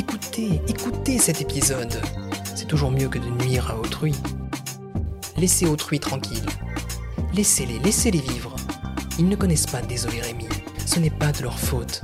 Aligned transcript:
écoutez, 0.00 0.62
écoutez 0.66 1.18
cet 1.18 1.42
épisode. 1.42 2.00
C'est 2.54 2.66
toujours 2.66 2.90
mieux 2.90 3.08
que 3.10 3.18
de 3.18 3.28
nuire 3.44 3.70
à 3.70 3.78
autrui. 3.78 4.14
Laissez 5.36 5.66
autrui 5.66 6.00
tranquille. 6.00 6.46
Laissez-les, 7.34 7.78
laissez-les 7.80 8.20
vivre. 8.20 8.56
Ils 9.18 9.28
ne 9.28 9.36
connaissent 9.36 9.66
pas 9.66 9.82
Désolé 9.82 10.22
Rémi. 10.22 10.46
Ce 10.86 10.98
n'est 10.98 11.10
pas 11.10 11.32
de 11.32 11.42
leur 11.42 11.58
faute. 11.58 12.02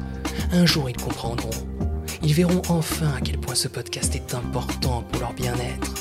Un 0.52 0.66
jour, 0.66 0.90
ils 0.90 0.96
comprendront. 0.96 1.48
Ils 2.22 2.34
verront 2.34 2.60
enfin 2.68 3.14
à 3.16 3.20
quel 3.22 3.38
point 3.38 3.54
ce 3.54 3.68
podcast 3.68 4.14
est 4.14 4.34
important 4.34 5.02
pour 5.10 5.22
leur 5.22 5.32
bien-être. 5.32 5.94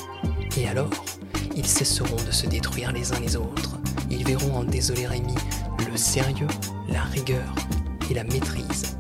Et 0.58 0.68
alors, 0.68 1.06
ils 1.56 1.68
cesseront 1.68 2.22
de 2.28 2.32
se 2.32 2.46
détruire 2.46 2.92
les 2.92 3.14
uns 3.14 3.20
les 3.22 3.38
autres. 3.38 3.78
Ils 4.10 4.26
verront 4.26 4.58
en 4.58 4.64
Désolé 4.66 5.08
Rémi 5.08 5.36
le 5.90 5.96
sérieux, 5.96 6.48
la 6.90 7.04
rigueur 7.04 7.56
et 8.12 8.14
la 8.14 8.26
maîtrise. 8.26 8.98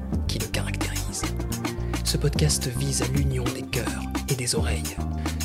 Ce 2.16 2.20
podcast 2.22 2.70
vise 2.78 3.02
à 3.02 3.08
l'union 3.08 3.44
des 3.44 3.62
cœurs 3.62 4.02
et 4.30 4.36
des 4.36 4.56
oreilles. 4.56 4.96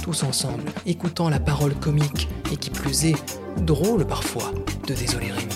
Tous 0.04 0.22
ensemble, 0.22 0.62
écoutant 0.86 1.28
la 1.28 1.40
parole 1.40 1.74
comique 1.74 2.28
et 2.52 2.56
qui 2.56 2.70
plus 2.70 3.06
est, 3.06 3.16
drôle 3.62 4.06
parfois, 4.06 4.52
de 4.86 4.94
Désolé 4.94 5.32
Rémi. 5.32 5.52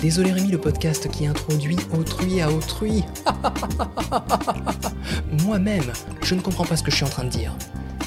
Désolé 0.00 0.32
Rémi, 0.32 0.50
le 0.50 0.58
podcast 0.58 1.10
qui 1.10 1.26
introduit 1.26 1.76
autrui 1.92 2.40
à 2.40 2.50
autrui. 2.50 3.04
Moi-même, 5.44 5.92
je 6.22 6.34
ne 6.34 6.40
comprends 6.40 6.64
pas 6.64 6.78
ce 6.78 6.82
que 6.82 6.90
je 6.90 6.96
suis 6.96 7.04
en 7.04 7.10
train 7.10 7.24
de 7.24 7.28
dire. 7.28 7.54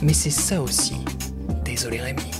Mais 0.01 0.13
c'est 0.13 0.31
ça 0.31 0.63
aussi. 0.63 0.95
Désolé 1.63 2.01
Rémi. 2.01 2.38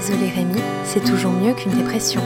Désolé 0.00 0.30
Rémi, 0.30 0.62
c'est 0.82 1.04
toujours 1.04 1.30
mieux 1.30 1.52
qu'une 1.52 1.72
dépression. 1.72 2.22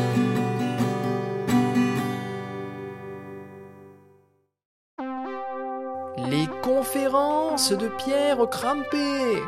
Les 6.29 6.47
conférences 6.63 7.73
de 7.73 7.89
Pierre 7.89 8.49
Crampé. 8.49 9.43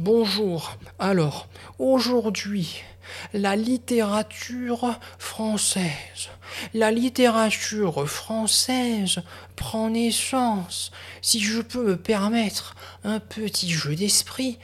Bonjour. 0.00 0.76
Alors, 0.98 1.46
aujourd'hui, 1.78 2.82
la 3.32 3.54
littérature 3.54 4.98
française. 5.18 6.30
La 6.72 6.90
littérature 6.90 8.08
française 8.08 9.22
prend 9.54 9.90
naissance, 9.90 10.90
si 11.22 11.38
je 11.38 11.60
peux 11.60 11.84
me 11.90 11.96
permettre 11.96 12.74
un 13.04 13.20
petit 13.20 13.70
jeu 13.70 13.94
d'esprit, 13.94 14.58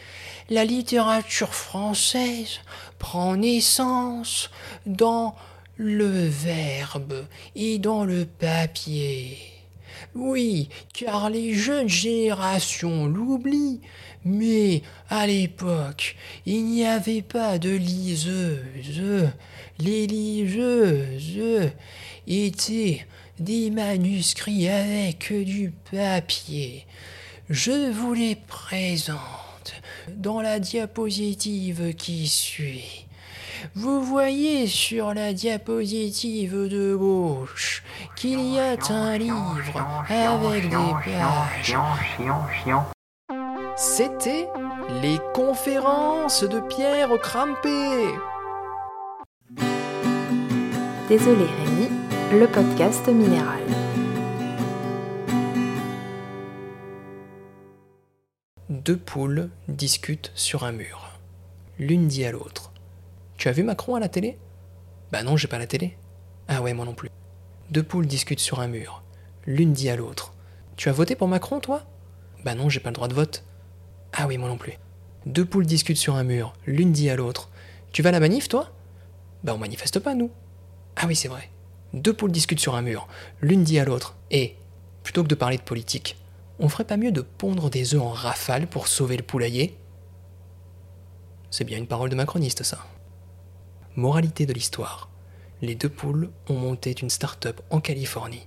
la 0.48 0.64
littérature 0.64 1.54
française 1.54 2.58
prend 2.98 3.36
naissance 3.36 4.50
dans 4.84 5.36
le 5.76 6.26
verbe 6.26 7.24
et 7.54 7.78
dans 7.78 8.04
le 8.04 8.24
papier. 8.24 9.59
Oui, 10.14 10.68
car 10.92 11.30
les 11.30 11.54
jeunes 11.54 11.88
générations 11.88 13.06
l'oublient, 13.06 13.80
mais 14.24 14.82
à 15.08 15.26
l'époque, 15.26 16.16
il 16.46 16.64
n'y 16.64 16.84
avait 16.84 17.22
pas 17.22 17.58
de 17.58 17.70
liseuses. 17.70 19.32
Les 19.78 20.06
liseuses 20.06 21.70
étaient 22.26 23.06
des 23.38 23.70
manuscrits 23.70 24.68
avec 24.68 25.32
du 25.32 25.72
papier. 25.90 26.86
Je 27.48 27.90
vous 27.90 28.14
les 28.14 28.36
présente 28.36 29.18
dans 30.08 30.40
la 30.40 30.60
diapositive 30.60 31.94
qui 31.94 32.28
suit. 32.28 33.06
Vous 33.74 34.02
voyez 34.02 34.66
sur 34.66 35.14
la 35.14 35.32
diapositive 35.32 36.68
de 36.68 36.94
gauche 36.94 37.82
qu'il 38.20 38.52
y 38.52 38.58
a 38.58 38.76
un 38.90 39.16
livre 39.16 39.80
avec 40.10 40.68
des 40.68 40.76
pages. 40.76 41.74
C'était 43.78 44.46
les 45.00 45.18
conférences 45.32 46.44
de 46.44 46.60
Pierre 46.60 47.18
Crampé. 47.22 48.12
Désolé 51.08 51.46
Rémi, 51.46 51.88
le 52.32 52.46
podcast 52.46 53.08
minéral. 53.08 53.62
Deux 58.68 58.98
poules 58.98 59.48
discutent 59.68 60.30
sur 60.34 60.64
un 60.64 60.72
mur. 60.72 61.18
L'une 61.78 62.06
dit 62.06 62.26
à 62.26 62.32
l'autre 62.32 62.70
Tu 63.38 63.48
as 63.48 63.52
vu 63.52 63.62
Macron 63.62 63.94
à 63.94 64.00
la 64.00 64.10
télé? 64.10 64.36
Bah 65.10 65.22
non, 65.22 65.38
j'ai 65.38 65.48
pas 65.48 65.58
la 65.58 65.66
télé. 65.66 65.96
Ah 66.48 66.60
ouais, 66.60 66.74
moi 66.74 66.84
non 66.84 66.92
plus. 66.92 67.08
Deux 67.70 67.84
poules 67.84 68.06
discutent 68.06 68.40
sur 68.40 68.58
un 68.58 68.66
mur. 68.66 69.04
L'une 69.46 69.72
dit 69.72 69.90
à 69.90 69.96
l'autre 69.96 70.34
Tu 70.74 70.88
as 70.88 70.92
voté 70.92 71.14
pour 71.14 71.28
Macron, 71.28 71.60
toi? 71.60 71.84
Bah 72.44 72.56
non, 72.56 72.68
j'ai 72.68 72.80
pas 72.80 72.90
le 72.90 72.94
droit 72.94 73.06
de 73.06 73.14
vote. 73.14 73.44
Ah 74.12 74.26
oui, 74.26 74.38
moi 74.38 74.48
non 74.48 74.56
plus. 74.56 74.72
Deux 75.24 75.44
poules 75.44 75.66
discutent 75.66 75.96
sur 75.96 76.16
un 76.16 76.24
mur. 76.24 76.52
L'une 76.66 76.90
dit 76.90 77.08
à 77.10 77.14
l'autre 77.14 77.48
Tu 77.92 78.02
vas 78.02 78.08
à 78.08 78.12
la 78.12 78.18
manif, 78.18 78.48
toi? 78.48 78.72
Bah 79.44 79.52
on 79.54 79.58
manifeste 79.58 80.00
pas, 80.00 80.16
nous. 80.16 80.32
Ah 80.96 81.06
oui, 81.06 81.14
c'est 81.14 81.28
vrai. 81.28 81.48
Deux 81.92 82.12
poules 82.12 82.32
discutent 82.32 82.58
sur 82.58 82.74
un 82.74 82.82
mur. 82.82 83.06
L'une 83.40 83.62
dit 83.62 83.78
à 83.78 83.84
l'autre 83.84 84.16
Et, 84.32 84.56
plutôt 85.04 85.22
que 85.22 85.28
de 85.28 85.36
parler 85.36 85.56
de 85.56 85.62
politique, 85.62 86.16
on 86.58 86.68
ferait 86.68 86.84
pas 86.84 86.96
mieux 86.96 87.12
de 87.12 87.20
pondre 87.22 87.70
des 87.70 87.94
œufs 87.94 88.02
en 88.02 88.10
rafale 88.10 88.66
pour 88.66 88.88
sauver 88.88 89.16
le 89.16 89.22
poulailler? 89.22 89.76
C'est 91.52 91.64
bien 91.64 91.78
une 91.78 91.86
parole 91.86 92.10
de 92.10 92.16
macroniste, 92.16 92.64
ça. 92.64 92.84
Moralité 93.94 94.44
de 94.44 94.52
l'histoire. 94.52 95.09
Les 95.62 95.74
deux 95.74 95.90
poules 95.90 96.30
ont 96.48 96.54
monté 96.54 96.94
une 97.02 97.10
start-up 97.10 97.60
en 97.68 97.80
Californie. 97.80 98.46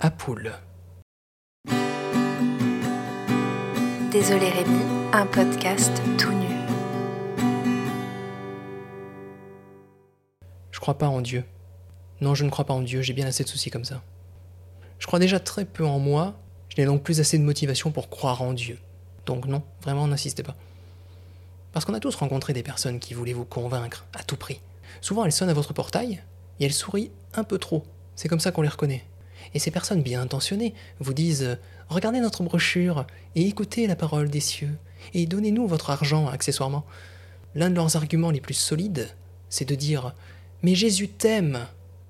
À 0.00 0.10
Poule. 0.10 0.52
Désolé 4.10 4.48
Rémi, 4.48 4.82
un 5.12 5.26
podcast 5.26 5.92
tout 6.18 6.32
nu. 6.32 6.48
Je 10.72 10.80
crois 10.80 10.98
pas 10.98 11.06
en 11.06 11.20
Dieu. 11.20 11.44
Non, 12.20 12.34
je 12.34 12.42
ne 12.42 12.50
crois 12.50 12.64
pas 12.64 12.74
en 12.74 12.82
Dieu, 12.82 13.00
j'ai 13.00 13.12
bien 13.12 13.26
assez 13.28 13.44
de 13.44 13.48
soucis 13.48 13.70
comme 13.70 13.84
ça. 13.84 14.02
Je 14.98 15.06
crois 15.06 15.20
déjà 15.20 15.38
très 15.38 15.64
peu 15.64 15.86
en 15.86 16.00
moi, 16.00 16.34
je 16.68 16.80
n'ai 16.80 16.86
donc 16.86 17.04
plus 17.04 17.20
assez 17.20 17.38
de 17.38 17.44
motivation 17.44 17.92
pour 17.92 18.10
croire 18.10 18.42
en 18.42 18.54
Dieu. 18.54 18.80
Donc 19.26 19.46
non, 19.46 19.62
vraiment 19.82 20.08
n'insistez 20.08 20.42
pas. 20.42 20.56
Parce 21.70 21.84
qu'on 21.84 21.94
a 21.94 22.00
tous 22.00 22.16
rencontré 22.16 22.52
des 22.52 22.64
personnes 22.64 22.98
qui 22.98 23.14
voulaient 23.14 23.32
vous 23.34 23.44
convaincre 23.44 24.04
à 24.14 24.24
tout 24.24 24.36
prix. 24.36 24.60
Souvent 25.00 25.24
elles 25.24 25.32
sonnent 25.32 25.50
à 25.50 25.54
votre 25.54 25.72
portail 25.72 26.22
et 26.60 26.64
elles 26.64 26.72
sourient 26.72 27.10
un 27.34 27.44
peu 27.44 27.58
trop. 27.58 27.84
C'est 28.16 28.28
comme 28.28 28.40
ça 28.40 28.52
qu'on 28.52 28.62
les 28.62 28.68
reconnaît. 28.68 29.04
Et 29.52 29.58
ces 29.58 29.70
personnes 29.70 30.02
bien 30.02 30.22
intentionnées 30.22 30.74
vous 31.00 31.14
disent 31.14 31.58
Regardez 31.88 32.20
notre 32.20 32.42
brochure 32.42 33.06
et 33.34 33.46
écoutez 33.46 33.86
la 33.86 33.96
parole 33.96 34.28
des 34.30 34.40
cieux 34.40 34.76
et 35.12 35.26
donnez-nous 35.26 35.66
votre 35.66 35.90
argent 35.90 36.28
accessoirement. 36.28 36.84
L'un 37.54 37.70
de 37.70 37.74
leurs 37.74 37.96
arguments 37.96 38.30
les 38.30 38.40
plus 38.40 38.54
solides, 38.54 39.08
c'est 39.48 39.68
de 39.68 39.74
dire 39.74 40.14
Mais 40.62 40.74
Jésus 40.74 41.08
t'aime 41.08 41.66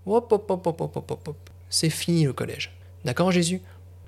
Hop, 0.07 0.31
hop, 0.33 0.51
hop, 0.51 0.67
hop, 0.67 0.81
hop, 0.81 0.97
hop, 0.97 1.29
hop. 1.29 1.51
C'est 1.71 1.91
fini 1.91 2.25
le 2.25 2.33
collège. 2.33 2.73
D'accord, 3.05 3.33
Jésus? 3.33 3.61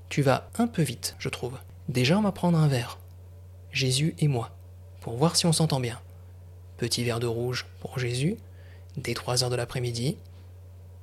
Tu 0.09 0.23
vas 0.23 0.49
un 0.59 0.67
peu 0.67 0.83
vite, 0.83 1.17
je 1.19 1.29
trouve. 1.29 1.59
Déjà, 1.89 2.19
on 2.19 2.23
va 2.23 2.33
prendre 2.33 2.59
un 2.59 2.69
verre. 2.69 2.99
Jésus 3.73 4.15
et 4.19 4.29
moi, 4.29 4.51
pour 5.01 5.17
voir 5.17 5.37
si 5.37 5.47
on 5.47 5.53
s'entend 5.53 5.81
bien. 5.81 6.01
Petit 6.77 7.03
verre 7.03 7.21
de 7.21 7.27
rouge 7.27 7.67
pour 7.81 7.99
Jésus, 7.99 8.37
dès 8.97 9.15
3 9.15 9.45
heures 9.45 9.51
de 9.51 9.57
l'après-midi. 9.57 10.17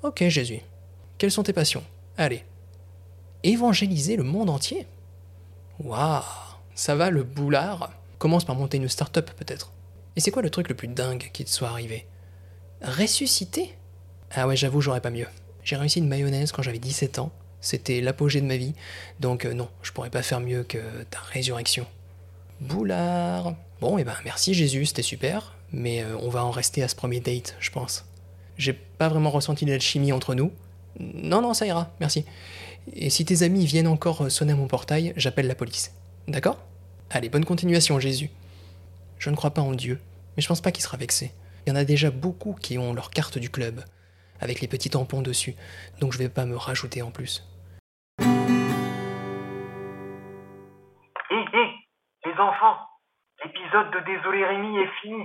Ok, 0.01 0.23
Jésus. 0.27 0.59
Quelles 1.17 1.31
sont 1.31 1.43
tes 1.43 1.53
passions? 1.53 1.83
Allez. 2.17 2.43
Évangéliser 3.43 4.15
le 4.15 4.23
monde 4.23 4.49
entier? 4.49 4.85
Waouh 5.79 6.23
Ça 6.75 6.95
va, 6.95 7.09
le 7.09 7.23
boulard? 7.23 7.91
Commence 8.19 8.45
par 8.45 8.55
monter 8.55 8.77
une 8.77 8.89
start-up, 8.89 9.31
peut-être. 9.37 9.71
Et 10.15 10.21
c'est 10.21 10.31
quoi 10.31 10.41
le 10.41 10.49
truc 10.49 10.69
le 10.69 10.75
plus 10.75 10.87
dingue 10.87 11.29
qui 11.33 11.43
te 11.43 11.49
soit 11.49 11.69
arrivé? 11.69 12.05
Ressusciter? 12.81 13.75
Ah 14.31 14.47
ouais, 14.47 14.55
j'avoue, 14.55 14.81
j'aurais 14.81 15.01
pas 15.01 15.09
mieux. 15.09 15.27
J'ai 15.63 15.75
réussi 15.75 15.99
une 15.99 16.07
mayonnaise 16.07 16.51
quand 16.51 16.61
j'avais 16.61 16.79
17 16.79 17.19
ans. 17.19 17.31
C'était 17.61 18.01
l'apogée 18.01 18.41
de 18.41 18.45
ma 18.45 18.57
vie. 18.57 18.73
Donc 19.19 19.45
euh, 19.45 19.53
non, 19.53 19.69
je 19.81 19.91
pourrais 19.91 20.09
pas 20.09 20.21
faire 20.21 20.41
mieux 20.41 20.63
que 20.63 20.79
ta 21.09 21.19
résurrection. 21.19 21.87
Boulard. 22.59 23.55
Bon, 23.79 23.97
et 23.97 24.03
ben 24.03 24.15
merci 24.25 24.53
Jésus, 24.53 24.85
c'était 24.85 25.01
super. 25.01 25.55
Mais 25.73 26.03
euh, 26.03 26.15
on 26.21 26.29
va 26.29 26.45
en 26.45 26.51
rester 26.51 26.83
à 26.83 26.87
ce 26.87 26.95
premier 26.95 27.19
date, 27.19 27.57
je 27.59 27.71
pense. 27.71 28.05
J'ai 28.57 28.73
pas 28.73 29.09
vraiment 29.09 29.31
ressenti 29.31 29.65
l'alchimie 29.65 30.13
entre 30.13 30.35
nous. 30.35 30.51
Non, 30.99 31.41
non, 31.41 31.55
ça 31.55 31.65
ira, 31.65 31.89
merci. 31.99 32.25
Et 32.93 33.09
si 33.09 33.25
tes 33.25 33.41
amis 33.43 33.65
viennent 33.65 33.87
encore 33.87 34.29
sonner 34.29 34.53
à 34.53 34.55
mon 34.55 34.67
portail, 34.67 35.13
j'appelle 35.17 35.47
la 35.47 35.55
police. 35.55 35.95
D'accord? 36.27 36.59
Allez, 37.09 37.29
bonne 37.29 37.45
continuation, 37.45 37.99
Jésus. 37.99 38.29
Je 39.17 39.29
ne 39.29 39.35
crois 39.35 39.51
pas 39.51 39.61
en 39.61 39.71
Dieu, 39.71 39.99
mais 40.35 40.43
je 40.43 40.47
pense 40.47 40.61
pas 40.61 40.71
qu'il 40.71 40.83
sera 40.83 40.97
vexé. 40.97 41.31
Il 41.65 41.69
y 41.69 41.73
en 41.73 41.75
a 41.75 41.85
déjà 41.85 42.11
beaucoup 42.11 42.53
qui 42.53 42.77
ont 42.77 42.93
leur 42.93 43.09
carte 43.09 43.37
du 43.37 43.49
club, 43.49 43.83
avec 44.39 44.61
les 44.61 44.67
petits 44.67 44.89
tampons 44.89 45.21
dessus, 45.21 45.55
donc 45.99 46.11
je 46.13 46.17
vais 46.17 46.29
pas 46.29 46.45
me 46.45 46.57
rajouter 46.57 47.01
en 47.01 47.09
plus. 47.09 47.47
Hé, 48.19 48.25
hé, 51.35 51.65
les 52.25 52.33
enfants, 52.33 52.77
l'épisode 53.43 53.91
de 53.91 53.99
Désolé 54.05 54.45
Rémi 54.45 54.77
est 54.77 54.91
fini. 55.01 55.23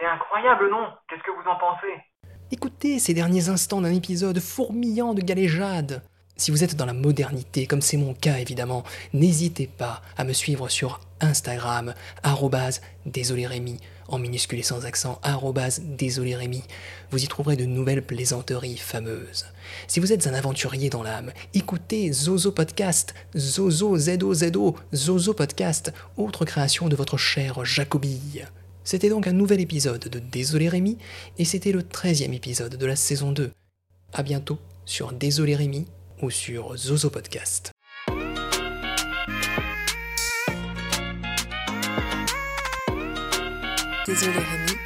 C'est 0.00 0.06
incroyable, 0.06 0.70
non? 0.70 0.88
Qu'est-ce 1.08 1.22
que 1.22 1.30
vous 1.30 1.46
en 1.46 1.58
pensez? 1.58 1.92
Écoutez 2.50 2.98
ces 2.98 3.12
derniers 3.12 3.50
instants 3.50 3.82
d'un 3.82 3.92
épisode 3.92 4.40
fourmillant 4.40 5.12
de 5.12 5.20
galéjades. 5.20 6.02
Si 6.36 6.50
vous 6.50 6.64
êtes 6.64 6.74
dans 6.74 6.86
la 6.86 6.94
modernité, 6.94 7.66
comme 7.66 7.82
c'est 7.82 7.98
mon 7.98 8.14
cas 8.14 8.38
évidemment, 8.38 8.82
n'hésitez 9.12 9.66
pas 9.66 10.00
à 10.16 10.24
me 10.24 10.32
suivre 10.32 10.70
sur 10.70 11.00
Instagram, 11.20 11.92
arrobase 12.22 12.80
désolé 13.04 13.46
Rémi, 13.46 13.78
en 14.08 14.18
minuscule 14.18 14.60
et 14.60 14.62
sans 14.62 14.86
accent, 14.86 15.20
arrobase 15.22 15.82
désolé 15.82 16.34
Rémi. 16.34 16.64
Vous 17.10 17.22
y 17.22 17.28
trouverez 17.28 17.56
de 17.56 17.66
nouvelles 17.66 18.02
plaisanteries 18.02 18.78
fameuses. 18.78 19.52
Si 19.86 20.00
vous 20.00 20.14
êtes 20.14 20.26
un 20.26 20.32
aventurier 20.32 20.88
dans 20.88 21.02
l'âme, 21.02 21.30
écoutez 21.52 22.10
Zozo 22.10 22.52
Podcast, 22.52 23.14
Zozo 23.36 23.98
Z-O-Z-O, 23.98 24.76
Zozo 24.94 25.34
Podcast, 25.34 25.92
autre 26.16 26.46
création 26.46 26.88
de 26.88 26.96
votre 26.96 27.18
cher 27.18 27.66
Jacobille. 27.66 28.48
C'était 28.84 29.08
donc 29.08 29.26
un 29.26 29.32
nouvel 29.32 29.60
épisode 29.60 30.08
de 30.08 30.18
Désolé 30.18 30.68
Rémi, 30.68 30.98
et 31.38 31.44
c'était 31.44 31.72
le 31.72 31.82
13e 31.82 32.32
épisode 32.32 32.76
de 32.76 32.86
la 32.86 32.96
saison 32.96 33.32
2. 33.32 33.50
A 34.12 34.22
bientôt 34.22 34.58
sur 34.84 35.12
Désolé 35.12 35.54
Rémi 35.54 35.86
ou 36.22 36.30
sur 36.30 36.76
Zozo 36.76 37.10
Podcast. 37.10 37.72
Désolé 44.06 44.38
Rémi. 44.38 44.79